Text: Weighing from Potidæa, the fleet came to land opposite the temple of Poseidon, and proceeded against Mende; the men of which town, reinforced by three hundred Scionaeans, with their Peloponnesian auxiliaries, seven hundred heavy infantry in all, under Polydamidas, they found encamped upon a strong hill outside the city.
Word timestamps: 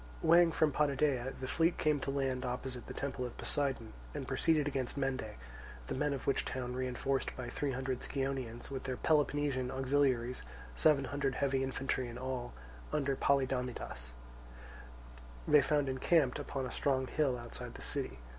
Weighing 0.23 0.51
from 0.51 0.71
Potidæa, 0.71 1.37
the 1.39 1.47
fleet 1.47 1.77
came 1.77 1.99
to 1.99 2.09
land 2.09 2.43
opposite 2.43 2.87
the 2.87 2.93
temple 2.95 3.23
of 3.23 3.37
Poseidon, 3.37 3.93
and 4.15 4.27
proceeded 4.27 4.67
against 4.67 4.97
Mende; 4.97 5.35
the 5.85 5.93
men 5.93 6.11
of 6.11 6.25
which 6.25 6.43
town, 6.43 6.73
reinforced 6.73 7.35
by 7.37 7.49
three 7.51 7.73
hundred 7.73 7.99
Scionaeans, 8.01 8.71
with 8.71 8.85
their 8.85 8.97
Peloponnesian 8.97 9.69
auxiliaries, 9.69 10.41
seven 10.75 11.05
hundred 11.05 11.35
heavy 11.35 11.61
infantry 11.63 12.07
in 12.07 12.17
all, 12.17 12.51
under 12.91 13.15
Polydamidas, 13.15 14.07
they 15.47 15.61
found 15.61 15.87
encamped 15.87 16.39
upon 16.39 16.65
a 16.65 16.71
strong 16.71 17.05
hill 17.05 17.37
outside 17.37 17.75
the 17.75 17.83
city. 17.83 18.17